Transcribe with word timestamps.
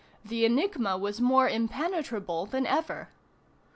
The 0.25 0.45
enigma 0.45 0.97
was 0.97 1.21
more 1.21 1.47
impenetrable 1.47 2.47
than 2.47 2.65
ever. 2.65 3.09